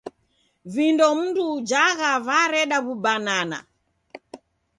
Vindo 0.73 1.07
mndu 1.19 1.43
ujagha 1.57 2.11
vareda 2.27 2.77
w'ubinana. 2.85 3.59